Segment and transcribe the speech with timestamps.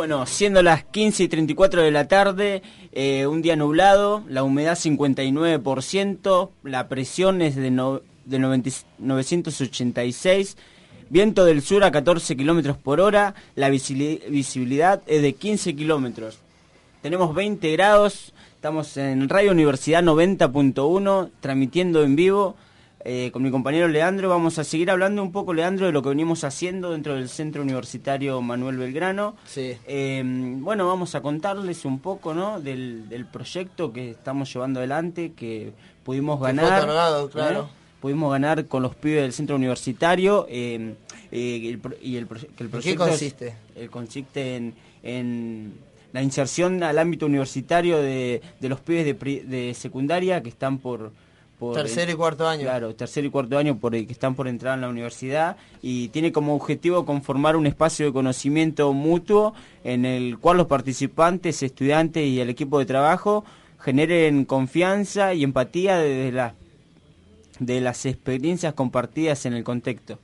[0.00, 2.62] Bueno, siendo las 15 y 34 de la tarde,
[2.92, 10.56] eh, un día nublado, la humedad 59%, la presión es de, no, de 986,
[11.10, 16.38] viento del sur a 14 kilómetros por hora, la visibilidad es de 15 kilómetros.
[17.02, 22.56] Tenemos 20 grados, estamos en Radio Universidad 90.1, transmitiendo en vivo
[23.02, 24.28] eh, con mi compañero Leandro.
[24.28, 27.62] Vamos a seguir hablando un poco, Leandro, de lo que venimos haciendo dentro del Centro
[27.62, 29.36] Universitario Manuel Belgrano.
[29.46, 29.76] Sí.
[29.86, 32.60] Eh, bueno, vamos a contarles un poco ¿no?
[32.60, 35.72] del, proyecto que estamos llevando adelante, que
[36.04, 36.82] pudimos ganar.
[36.82, 37.60] Otorgado, claro.
[37.62, 37.76] ¿eh?
[38.00, 40.46] Pudimos ganar con los pibes del Centro Universitario.
[40.50, 40.94] y
[41.30, 43.54] el, el proyecto qué consiste?
[43.90, 45.74] consiste en,
[46.12, 51.12] la inserción al ámbito universitario de, los pibes de, de secundaria que están por
[51.74, 52.62] tercer y cuarto año.
[52.62, 56.32] Claro, tercer y cuarto año por, que están por entrar en la universidad y tiene
[56.32, 59.54] como objetivo conformar un espacio de conocimiento mutuo
[59.84, 63.44] en el cual los participantes, estudiantes y el equipo de trabajo
[63.78, 66.54] generen confianza y empatía desde la,
[67.58, 70.18] de las experiencias compartidas en el contexto,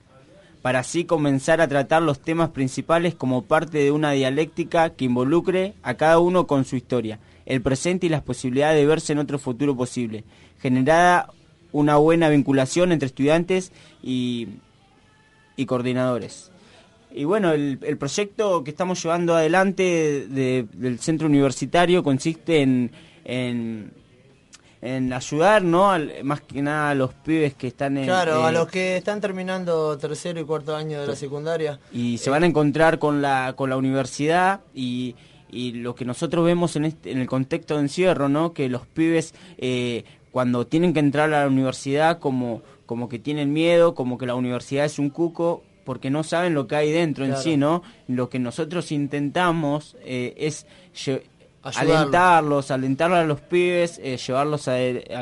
[0.62, 5.74] para así comenzar a tratar los temas principales como parte de una dialéctica que involucre
[5.82, 9.38] a cada uno con su historia, el presente y las posibilidades de verse en otro
[9.38, 10.24] futuro posible
[10.60, 11.28] generada
[11.72, 14.48] una buena vinculación entre estudiantes y,
[15.56, 16.50] y coordinadores.
[17.12, 22.90] Y bueno, el, proyecto que estamos llevando adelante del centro universitario consiste en,
[23.24, 25.92] en, ayudar, ¿no?
[26.24, 28.04] más que nada a los pibes que están en...
[28.04, 31.80] Claro, a eh, los que están terminando tercero y cuarto año de la secundaria.
[31.90, 35.14] Y se van a encontrar con la, con la universidad y,
[35.50, 38.52] y lo que nosotros vemos en, este, en el contexto de encierro, ¿no?
[38.52, 43.52] Que los pibes eh, cuando tienen que entrar a la universidad como, como que tienen
[43.52, 47.24] miedo, como que la universidad es un cuco, porque no saben lo que hay dentro
[47.24, 47.82] en sí, ¿no?
[48.08, 50.66] Lo que nosotros intentamos eh, es
[51.62, 54.76] alentarlos, alentarlos a los pibes, eh, llevarlos a,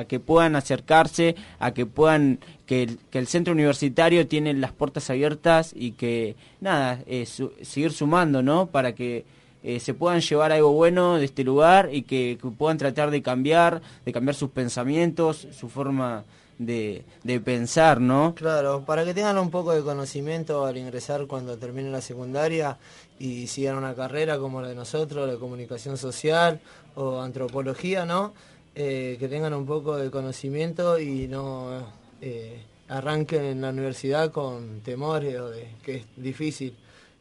[0.06, 5.10] que puedan acercarse, a que puedan, que el, que el centro universitario tiene las puertas
[5.10, 8.66] abiertas y que, nada, eh, seguir sumando, ¿no?
[8.66, 9.24] Para que
[9.64, 13.80] eh, se puedan llevar algo bueno de este lugar y que, puedan tratar de cambiar,
[14.04, 16.24] de cambiar sus pensamientos, su forma
[16.58, 18.34] de, de, pensar, ¿no?
[18.34, 22.76] Claro, para que tengan un poco de conocimiento al ingresar cuando terminen la secundaria
[23.18, 26.60] y sigan una carrera como la de nosotros, de comunicación social
[26.94, 28.34] o antropología, ¿no?
[28.74, 31.86] Eh, que tengan un poco de conocimiento y no
[32.20, 36.76] eh, arranquen en la universidad con temores o de que es difícil,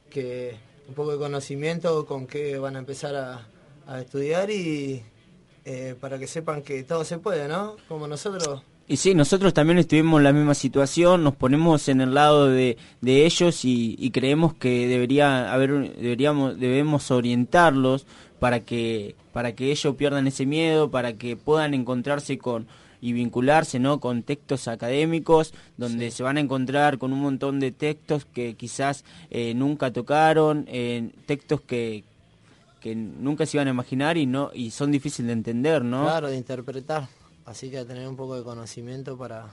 [0.09, 0.58] que
[0.88, 3.48] un poco de conocimiento con qué van a empezar a,
[4.00, 5.04] estudiar y
[5.66, 7.76] eh, para que sepan que todo se puede, ¿no?
[7.90, 8.64] Como nosotros.
[8.88, 12.78] Y sí, nosotros también estuvimos en la misma situación, nos ponemos en el lado de,
[13.02, 18.06] de ellos y, y, creemos que debería haber, deberíamos, debemos orientarlos
[18.40, 22.68] para que, para que ellos pierdan ese miedo, para que puedan encontrarse con,
[23.03, 24.00] y vincularse ¿no?
[24.00, 29.03] con textos académicos donde se van a encontrar con un montón de textos que quizás
[29.30, 32.06] eh, nunca tocaron, eh, textos que,
[32.80, 36.03] que nunca se iban a imaginar y no y son difíciles de entender, ¿no?
[36.03, 37.09] Claro, de interpretar.
[37.46, 39.47] Así que tener un poco de conocimiento para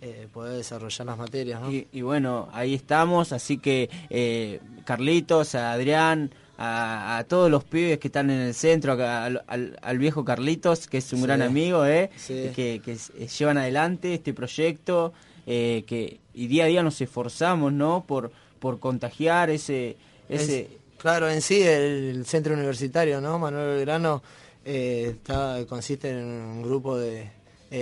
[0.00, 1.70] eh, poder desarrollar las materias, ¿no?
[1.70, 8.08] Y, y, bueno, ahí estamos, así que eh, Carlitos, Adrián, a, todos los pibes que
[8.08, 12.10] están en el centro, al, viejo Carlitos, que es un gran amigo, ¿eh?
[12.26, 15.12] que, eh, llevan adelante este proyecto,
[15.46, 18.04] eh, que y día a día nos esforzamos ¿no?
[18.06, 19.96] por, por contagiar ese...
[20.28, 20.68] ese...
[20.98, 23.38] claro, en sí el, centro universitario, ¿no?
[23.38, 24.22] Manuel Belgrano
[24.64, 27.30] está, consiste en un grupo de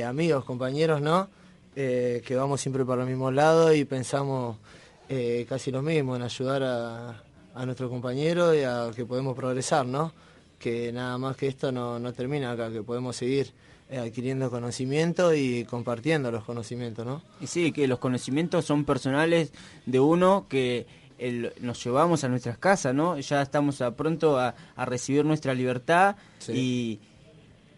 [0.05, 1.29] amigos, compañeros, ¿no?
[1.75, 4.59] que vamos siempre para el mismo lado y pensamos
[5.49, 7.25] casi lo mismo, en ayudar a
[7.55, 10.13] a nuestro compañero y a que podemos progresar, ¿no?
[10.59, 13.53] Que nada más que esto no, no termina acá, que podemos seguir
[13.91, 17.23] eh, adquiriendo conocimiento y compartiendo los conocimientos, ¿no?
[17.41, 19.53] Y sí, que los conocimientos son personales
[19.87, 20.87] de uno que
[21.61, 23.19] nos llevamos a nuestras casas, ¿no?
[23.19, 26.17] Ya estamos a pronto a, recibir nuestra libertad
[26.49, 26.99] y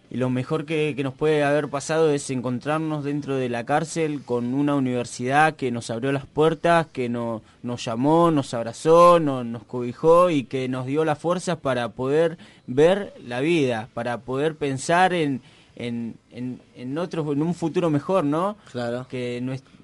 [0.08, 4.55] y lo mejor que, nos puede haber pasado es encontrarnos dentro de la cárcel con
[4.55, 7.43] una universidad que nos abrió las puertas, que nos
[7.85, 12.38] llamó, nos abrazó, nos cobijó y que nos dio las fuerzas para poder
[12.69, 15.43] ver la vida, para poder pensar en,
[15.75, 18.56] en, en, otro, en un futuro mejor, ¿no?
[18.70, 19.06] Claro.
[19.08, 19.43] Que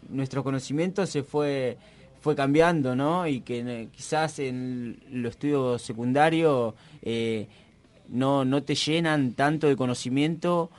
[0.08, 1.78] nuestro, conocimiento se fue
[2.20, 3.26] fue cambiando, ¿no?
[3.26, 6.72] Y que eh, quizás en los estudios secundarios
[7.02, 7.48] eh,
[8.12, 10.70] no, no te llenan tanto de conocimiento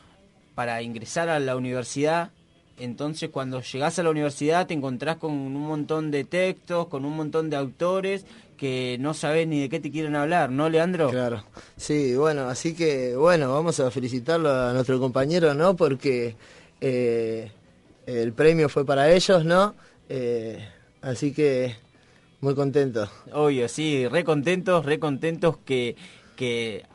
[0.55, 2.31] para ingresar a la universidad
[2.79, 7.15] entonces cuando llegás a la universidad te encontrás con un montón de textos, con un
[7.15, 8.25] montón de autores
[8.57, 11.09] que no sabes ni de qué te quieren hablar, ¿no, Leandro?
[11.09, 11.43] Claro,
[11.75, 15.75] sí, bueno, así que, bueno, vamos a felicitarlo a nuestro compañero, ¿no?
[15.75, 16.35] Porque
[16.79, 17.51] eh,
[18.05, 19.75] el premio fue para ellos, ¿no?
[20.07, 20.65] Eh,
[21.01, 21.75] así que,
[22.41, 23.09] muy contentos.
[23.33, 25.95] Obvio, sí, re contentos, re contentos que,
[26.43, 26.85] que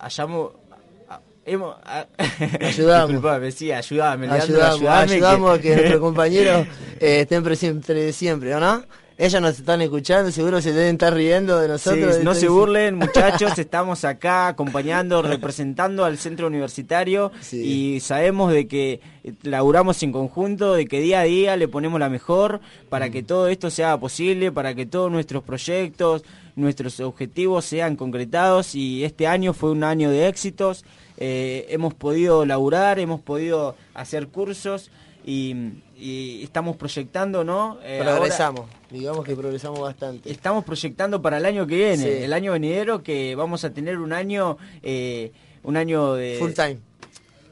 [0.00, 0.52] hayamos
[1.46, 1.74] Hemos,
[2.60, 3.54] ayudamos.
[3.54, 5.62] sí, ayudame, ayudamos, ayudamos que...
[5.62, 6.66] que nuestros compañeros
[7.00, 8.84] eh, estén presentes siempre, ¿o no?
[9.20, 12.24] Ellas nos están escuchando, seguro se deben estar riendo de nosotros.
[12.24, 19.02] no se burlen, muchachos, estamos acá acompañando, representando al centro universitario y sabemos de que
[19.42, 23.48] laburamos en conjunto, de que día a día le ponemos la mejor para que todo
[23.48, 26.24] esto sea posible, para que todos nuestros proyectos,
[26.56, 30.82] nuestros objetivos sean concretados y este año fue un año de éxitos.
[31.18, 34.90] Eh, hemos podido laburar, hemos podido hacer cursos
[35.24, 37.78] y, estamos proyectando, ¿no?
[37.82, 40.30] Eh, progresamos, digamos que progresamos bastante.
[40.30, 44.12] Estamos proyectando para el año que viene, el año venidero, que vamos a tener un
[44.12, 45.32] año, eh,
[45.62, 46.36] un año de...
[46.38, 46.78] Full time.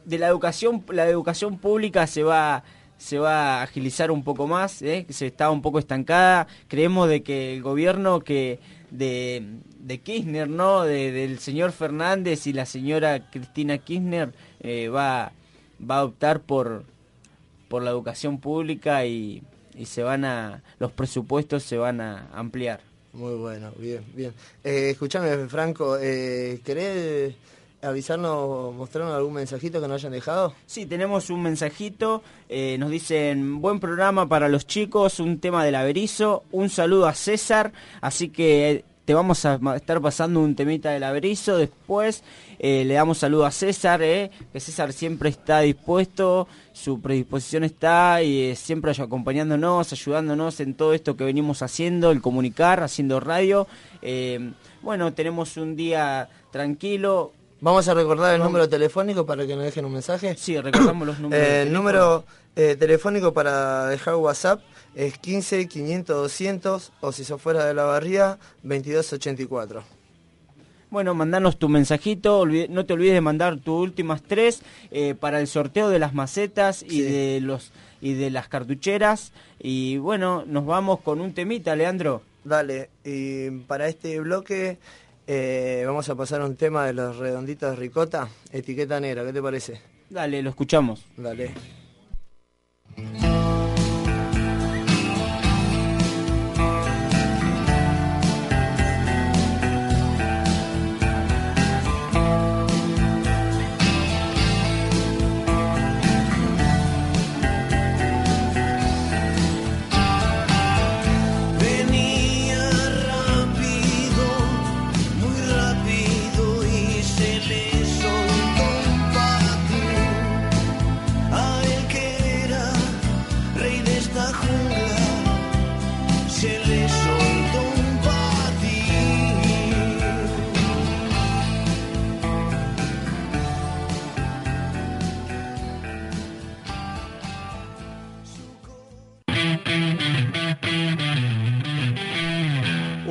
[0.05, 2.65] De la educación, la educación pública se va
[2.99, 5.07] se va a agilizar un poco más, ¿eh?
[5.09, 6.49] se está un poco estancada.
[6.67, 8.59] Creemos de que el gobierno que
[8.91, 10.83] de, de Kirchner, ¿no?
[10.83, 15.33] del señor Fernández y la señora Cristina Kirchner eh, va,
[15.81, 16.85] va a optar por
[17.69, 19.43] por la educación pública y,
[19.75, 22.81] y se van a los presupuestos se van a ampliar.
[23.13, 24.33] Muy bueno, bien, bien.
[24.63, 27.35] Eh, escuchame, Franco, eh, ¿querés
[27.81, 30.55] avisarnos, mostrarnos algún mensajito que nos hayan dejado?
[30.67, 32.23] Sí, tenemos un mensajito.
[32.49, 36.45] Eh, nos dicen, buen programa para los chicos, un tema del averizo.
[36.53, 37.73] Un saludo a César.
[38.01, 42.23] Así que te vamos a estar pasando un temita del averizo después.
[42.59, 48.23] Eh, le damos saludo a César, eh, que César siempre está dispuesto, su predisposición está
[48.23, 53.67] y siempre acompañándonos, ayudándonos en todo esto que venimos haciendo, el comunicar, haciendo radio.
[54.03, 54.53] Eh,
[54.83, 57.33] bueno, tenemos un día tranquilo.
[57.63, 60.37] Vamos a recordar el número telefónico para que nos dejen un mensaje.
[60.37, 61.49] Sí, recordamos los números.
[61.49, 64.61] el número telefónico para dejar WhatsApp
[64.99, 69.85] es 15 500 200 o si sos fuera de la barría 2284.
[70.91, 74.61] Bueno, mandanos tu mensajito, no te olvides de mandar tus últimas tres
[74.91, 79.99] eh, para el sorteo de las macetas y de los y de las cartucheras y
[79.99, 82.23] bueno, nos vamos con un temita, Leandro.
[82.43, 84.79] Dale, y para este bloque
[85.29, 89.43] eh, vamos a pasar un tema de los redonditos de ricota, etiqueta negra, ¿qué te
[89.43, 89.81] parece?
[90.11, 91.05] Dale, lo escuchamos.
[91.17, 91.55] Dale.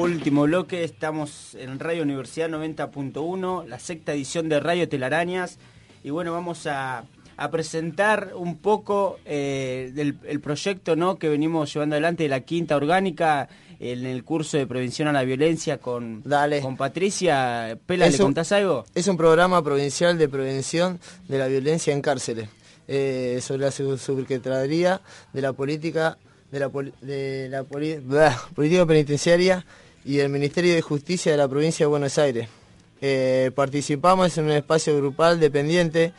[0.07, 5.57] Último bloque, estamos en Radio Universidad 90.1, la sexta edición de Radio Telarañas.
[6.01, 7.03] Y bueno, vamos a,
[7.51, 11.17] presentar un poco eh, del el proyecto ¿no?
[11.17, 13.49] que venimos llevando adelante de la quinta orgánica
[13.79, 16.23] en el curso de prevención a la violencia con,
[16.61, 17.77] con Patricia.
[17.85, 18.85] Pela, ¿le contás algo?
[18.95, 22.49] Es un programa provincial de prevención de la violencia en cárceles.
[22.87, 25.01] Eh, sobre la subsecretaría
[25.33, 26.17] de la política
[26.49, 26.69] de la,
[27.01, 27.65] de la
[28.55, 29.65] política penitenciaria
[30.07, 32.47] y el Ministerio de Justicia de la provincia de Buenos Aires.
[33.01, 36.13] Eh, participamos en un espacio grupal dependiente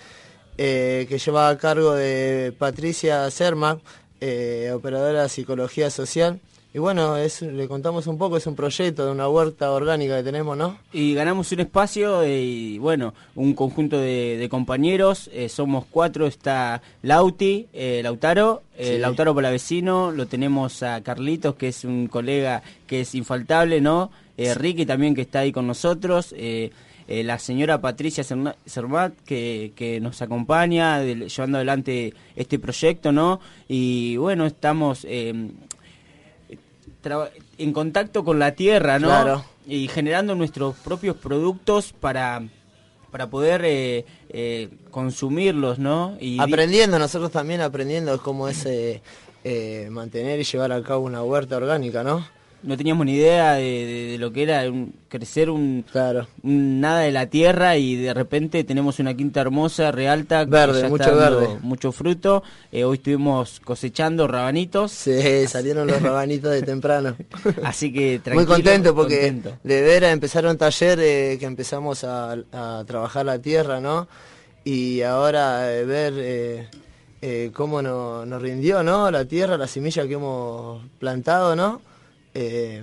[0.58, 3.80] eh, que lleva a cargo de Patricia Serma,
[4.20, 6.38] eh, operadora de psicología social,
[6.74, 10.22] y bueno, es, le contamos un poco, es un proyecto de una huerta orgánica que
[10.22, 10.76] tenemos, ¿no?
[10.92, 17.68] Y ganamos un espacio y bueno, un conjunto de, compañeros, eh, somos cuatro, está Lauti,
[17.72, 23.14] eh, Lautaro, eh, Lautaro Palavecino, lo tenemos a Carlitos, que es un colega que es
[23.14, 24.10] infaltable, ¿no?
[24.36, 26.32] Ricky también que está ahí con nosotros,
[27.08, 33.40] la señora Patricia Sermat que, que nos acompaña llevando adelante este proyecto, ¿no?
[33.66, 35.04] Y bueno, estamos
[37.58, 39.44] en contacto con la tierra, ¿no?
[39.66, 42.42] Y generando nuestros propios productos para,
[43.10, 46.16] para poder eh, eh, consumirlos, ¿no?
[46.20, 51.56] Y aprendiendo, nosotros también aprendiendo cómo es eh, mantener y llevar a cabo una huerta
[51.56, 52.26] orgánica, ¿no?
[52.62, 54.64] No teníamos ni idea de, lo que era
[55.08, 55.84] crecer un,
[56.42, 61.58] nada de la tierra y de repente tenemos una quinta hermosa, realta, verde, mucho verde,
[61.62, 62.42] mucho fruto.
[62.72, 64.90] Eh, hoy estuvimos cosechando rabanitos.
[64.90, 67.16] Sí, salieron los rabanitos de temprano.
[67.62, 72.36] Así que tranquilo, Muy contento porque de veras empezaron un taller eh, que empezamos a,
[72.86, 74.08] trabajar la tierra, ¿no?
[74.64, 79.10] Y ahora eh, ver cómo nos rindió, ¿no?
[79.10, 81.87] La tierra, la semilla que hemos plantado, ¿no?
[82.40, 82.80] Eh,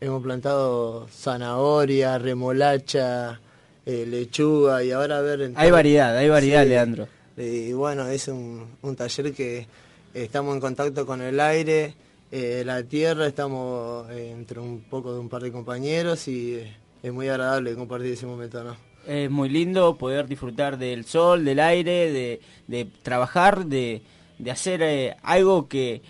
[0.00, 3.38] hemos plantado zanahoria, remolacha,
[3.84, 5.52] eh, lechuga y ahora a ver...
[5.54, 7.06] Hay variedad, hay variedad, Leandro.
[7.36, 9.66] Y bueno, es un, taller que
[10.14, 11.92] estamos en contacto con el aire,
[12.32, 16.58] eh, la tierra, estamos entre un poco de un par de compañeros y
[17.02, 18.78] es muy agradable compartir ese momento, ¿no?
[19.06, 24.00] Es muy lindo poder disfrutar del sol, del aire, de, trabajar, de,
[24.38, 26.00] de hacer algo que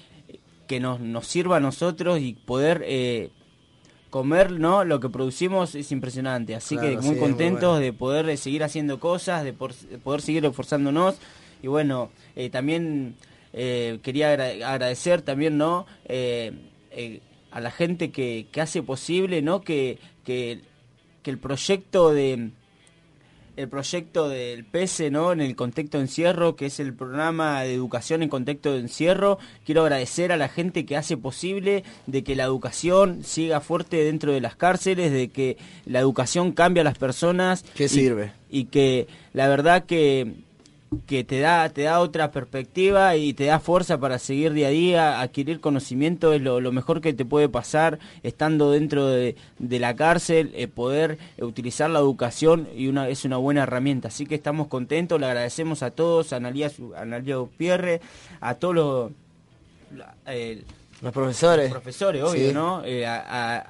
[0.67, 3.31] que nos, nos sirva a nosotros y poder eh,
[4.11, 6.55] comer no lo que producimos es impresionante.
[6.55, 11.17] Así que muy contentos de poder eh, seguir haciendo cosas de, poder seguir esforzándonos.
[11.63, 13.17] Y bueno eh, también
[13.53, 15.87] quería agradecer también no
[17.51, 20.61] a la gente que, que hace posible no que, que,
[21.23, 22.51] que el proyecto de
[23.57, 25.33] el proyecto del PESE ¿no?
[25.33, 29.39] en el contexto de encierro, que es el programa de educación en contexto de encierro.
[29.65, 34.33] Quiero agradecer a la gente que hace posible de que la educación siga fuerte dentro
[34.33, 37.65] de las cárceles, de que la educación cambie a las personas.
[37.75, 38.33] ¿Qué sirve?
[38.51, 40.46] Y que la verdad que
[41.07, 44.71] que te da, te da otra perspectiva y te da fuerza para seguir día a
[44.71, 50.53] día, adquirir conocimiento es lo, mejor que te puede pasar estando dentro de, la cárcel,
[50.55, 54.09] eh, poder utilizar la educación y una, es una buena herramienta.
[54.09, 58.01] Así que estamos contentos, le agradecemos a todos, a Analia, Analia Pierre,
[58.41, 59.13] a todos los,
[60.27, 60.63] eh,
[61.03, 61.71] los profesores.
[61.71, 62.85] profesores, obvio, ¿no?
[62.85, 63.67] Eh, a, a,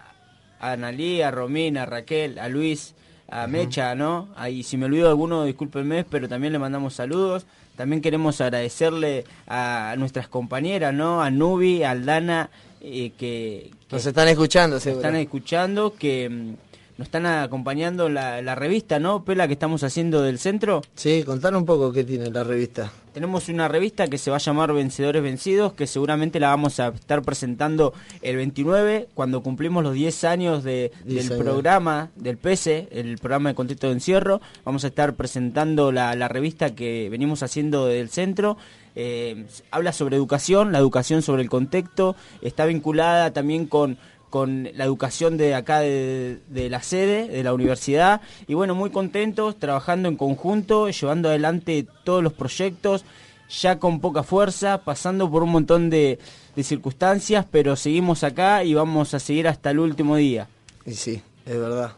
[0.60, 2.94] a Analia, a Romina, a Raquel, a Luis
[3.28, 4.28] a Mecha, ¿no?
[4.36, 7.46] Ahí si me olvido alguno, discúlpenme, pero también le mandamos saludos.
[7.76, 11.22] También queremos agradecerle a nuestras compañeras, ¿no?
[11.22, 15.02] A Nubi, a Aldana, eh, que, Nos están escuchando, seguro.
[15.02, 16.54] están escuchando, que mm,
[16.98, 19.24] nos están acompañando la, la revista, ¿no?
[19.24, 20.82] Pela, que estamos haciendo del centro.
[20.94, 22.90] Sí, contar un poco qué tiene la revista.
[23.12, 26.88] Tenemos una revista que se va a llamar Vencedores Vencidos, que seguramente la vamos a
[26.88, 33.18] estar presentando el 29, cuando cumplimos los 10 años de, del programa, del PESE, el
[33.18, 34.40] programa de contexto de encierro.
[34.64, 38.56] Vamos a estar presentando la, la revista que venimos haciendo del centro.
[38.98, 43.98] Eh, habla sobre educación, la educación sobre el contexto, está vinculada también con
[44.36, 46.38] con la educación de acá de,
[46.68, 48.20] la sede, de la universidad.
[48.46, 53.06] Y bueno, muy contentos, trabajando en conjunto, llevando adelante todos los proyectos,
[53.48, 56.18] ya con poca fuerza, pasando por un montón de,
[56.62, 60.48] circunstancias, pero seguimos acá y vamos a seguir hasta el último día.
[60.84, 61.92] Y sí, es verdad.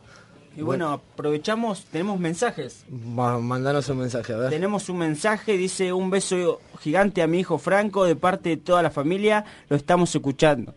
[0.56, 2.84] Y bueno, aprovechamos, tenemos mensajes.
[2.88, 4.50] Mandanos un mensaje, a ver.
[4.50, 8.80] Tenemos un mensaje, dice un beso gigante a mi hijo Franco de parte de toda
[8.80, 10.72] la familia, lo estamos escuchando.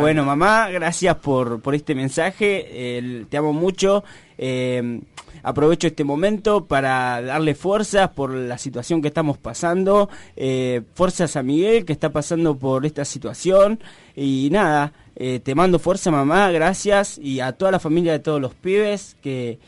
[0.00, 4.04] Bueno, mamá, gracias por, por este mensaje, te amo mucho.
[4.36, 5.00] Eh,
[5.44, 11.42] aprovecho este momento para darle fuerzas por la situación que estamos pasando, eh, fuerzas a
[11.42, 13.78] Miguel que está pasando por esta situación.
[14.16, 17.18] Y nada, eh, te mando fuerza mamá, gracias.
[17.18, 19.58] Y a toda la familia de todos los pibes que,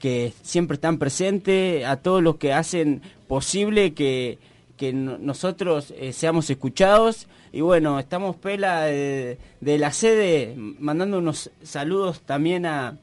[0.00, 4.38] que siempre están presentes, a todos los que hacen posible que,
[4.76, 12.64] que nosotros seamos escuchados y bueno, estamos Pela de, la sede mandando unos saludos también
[12.64, 12.96] a,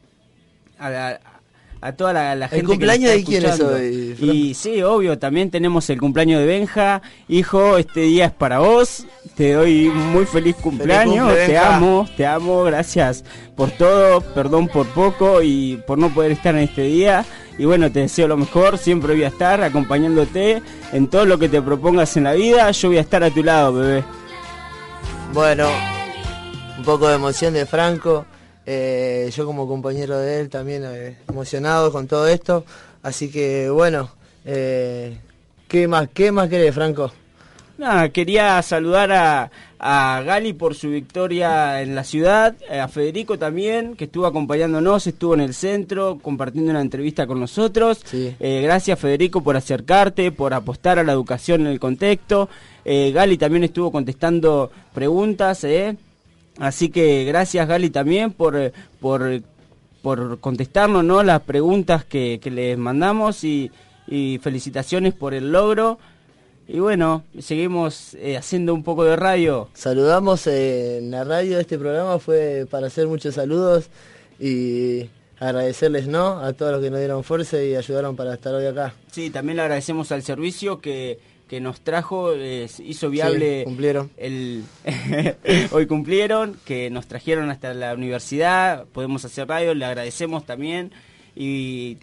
[0.80, 2.62] a, toda la, gente.
[2.62, 4.16] ¿El cumpleaños de quién es hoy?
[4.20, 7.04] Y sí, obvio, también tenemos el cumpleaños de Benja.
[7.28, 9.06] Hijo, este día es para vos.
[9.36, 11.32] Te doy muy feliz cumpleaños.
[11.36, 12.64] te amo, te amo.
[12.64, 13.24] Gracias
[13.56, 14.22] por todo.
[14.22, 17.24] Perdón por poco y por no poder estar en este día.
[17.60, 18.78] Y bueno, te deseo lo mejor.
[18.78, 20.64] Siempre voy a estar acompañándote
[20.94, 22.72] en todo lo que te propongas en la vida.
[22.72, 24.04] Yo voy a estar a tu lado, bebé.
[25.34, 25.68] Bueno,
[26.78, 28.26] un poco de emoción de Franco.
[28.66, 32.64] Eh, yo como compañero de él también eh, emocionado con todo esto.
[33.04, 34.10] Así que bueno,
[34.46, 35.18] eh,
[35.68, 37.12] ¿qué más qué más querés, Franco?
[37.78, 43.96] Nada, quería saludar a, a Gali por su victoria en la ciudad, a Federico también,
[43.96, 48.02] que estuvo acompañándonos, estuvo en el centro compartiendo una entrevista con nosotros.
[48.40, 52.50] gracias Federico por acercarte, por apostar a la educación en el contexto.
[52.84, 55.96] Eh, Gali también estuvo contestando preguntas, ¿eh?
[56.60, 59.42] Así que gracias Gali también por, por
[60.02, 61.24] por contestarnos ¿no?
[61.24, 63.72] las preguntas que, que les mandamos y,
[64.08, 66.00] y felicitaciones por el logro.
[66.72, 69.70] Y bueno, seguimos eh, haciendo un poco de radio.
[69.74, 73.90] Saludamos eh, en la radio, este programa fue para hacer muchos saludos
[74.40, 75.10] y
[75.40, 76.38] agradecerles ¿no?
[76.38, 78.94] a todos los que nos dieron fuerza y ayudaron para estar hoy acá.
[79.12, 83.62] Sí, también le agradecemos al servicio que, que nos trajo, hizo viable...
[83.62, 84.12] Sí, cumplieron.
[84.16, 84.64] El,
[85.72, 90.92] hoy cumplieron, que nos trajeron hasta la universidad, podemos hacer radio, le agradecemos también.
[91.36, 91.98] Y,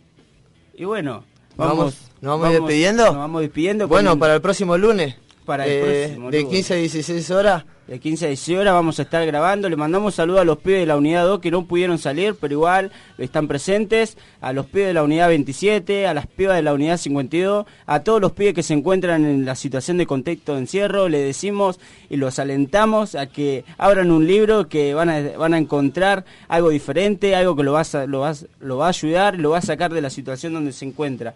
[0.75, 1.23] y bueno,
[1.57, 3.05] Vamos, ¿Nos vamos, despidiendo?
[3.07, 3.89] Nos vamos despidiendo.
[3.89, 5.17] Bueno, para el próximo lunes.
[5.47, 7.65] Para el eh, próximo De 15 a 16 horas.
[7.87, 9.69] De 15 a 16 horas vamos a estar grabando.
[9.69, 12.53] Le mandamos saludos a los pibes de la unidad 2 que no pudieron salir, pero
[12.53, 14.19] igual están presentes.
[14.41, 18.01] A los pibes de la unidad 27, a las pibas de la unidad 52, a
[18.01, 21.09] todos los pibes que se encuentran en la situación de contexto de encierro.
[21.09, 21.79] Le decimos
[22.11, 26.71] y los alentamos a que abran un libro que van a, van a encontrar algo
[26.71, 29.63] diferente, algo que lo va, a, lo, va, lo va a ayudar, lo va a
[29.63, 31.35] sacar de la situación donde se encuentra.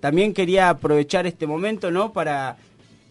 [0.00, 2.12] También quería aprovechar este momento, ¿no?
[2.12, 2.56] Para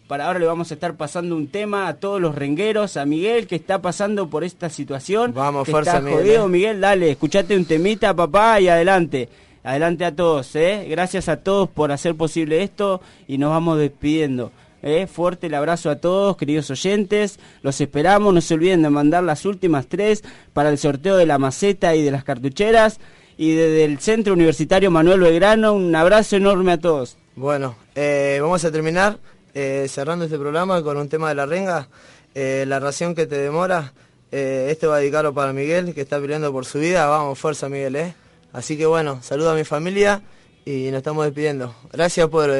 [0.08, 3.46] para ahora le vamos a estar pasando un tema a todos los rengueros, a Miguel
[3.46, 5.32] que está pasando por esta situación.
[5.34, 9.28] Vamos, que fuerza, está jodido, Miguel, dale, escuchate un temita, papá, y adelante.
[9.64, 10.86] Adelante a todos, ¿eh?
[10.90, 14.50] Gracias a todos por hacer posible esto y nos vamos despidiendo.
[14.82, 15.06] ¿eh?
[15.06, 17.38] Fuerte el abrazo a todos, queridos oyentes.
[17.62, 18.34] Los esperamos.
[18.34, 22.02] No se olviden de mandar las últimas tres para el sorteo de la maceta y
[22.02, 23.00] de las cartucheras.
[23.38, 27.16] Y desde el Centro Universitario Manuel Belgrano, un abrazo enorme a todos.
[27.34, 29.18] Bueno, eh, vamos a terminar
[29.54, 31.88] eh, cerrando este programa con un tema de la renga,
[32.34, 33.92] eh, la ración que te demora.
[34.30, 37.06] Eh, este va a dedicarlo para Miguel, que está peleando por su vida.
[37.06, 38.14] Vamos, fuerza Miguel, ¿eh?
[38.52, 40.22] Así que bueno, saludo a mi familia
[40.64, 41.74] y nos estamos despidiendo.
[41.92, 42.50] Gracias por...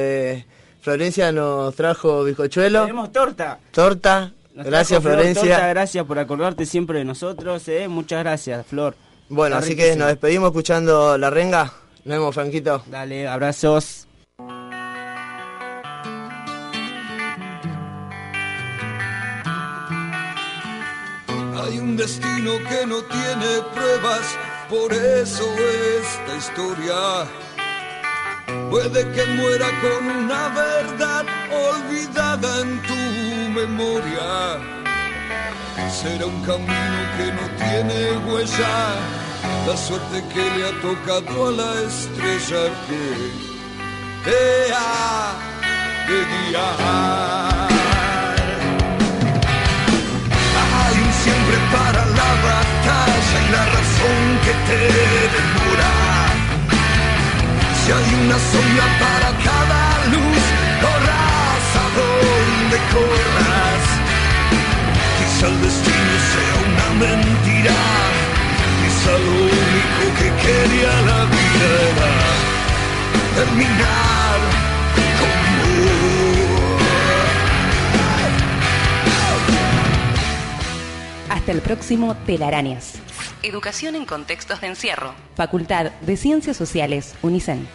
[0.82, 2.82] Florencia nos trajo bizcochuelo.
[2.82, 3.60] Tenemos torta.
[3.70, 4.32] Torta.
[4.52, 5.54] Nos gracias trajo Flor Florencia.
[5.54, 7.68] Torta, gracias por acordarte siempre de nosotros.
[7.68, 7.86] ¿eh?
[7.86, 8.96] Muchas gracias, Flor.
[9.28, 11.72] Bueno, Está así que nos despedimos escuchando la renga.
[12.04, 12.82] Nos vemos, Franquito.
[12.86, 14.08] Dale, abrazos.
[21.62, 24.36] Hay un destino que no tiene pruebas,
[24.68, 25.44] por eso
[26.00, 27.24] esta historia
[28.68, 31.24] puede que muera con una verdad
[31.70, 32.94] olvidada en tu
[33.60, 34.58] memoria.
[35.88, 38.96] Será un camino que no tiene huella,
[39.64, 43.04] la suerte que le ha tocado a la estrella que
[44.24, 45.32] te ha
[46.08, 47.71] de.
[51.52, 54.80] Un siempre para la batalla y la razón que te
[55.34, 55.92] demora.
[57.84, 60.44] Si hay una sombra para cada luz,
[60.80, 63.84] corras a donde corras.
[65.18, 67.78] Quizá el destino sea una mentira,
[68.80, 72.12] quizá lo único que quería la vida era
[73.36, 74.38] terminar
[75.20, 76.41] como
[81.32, 82.96] Hasta el próximo Telarañas.
[83.42, 85.14] Educación en contextos de encierro.
[85.34, 87.66] Facultad de Ciencias Sociales, UNICEN.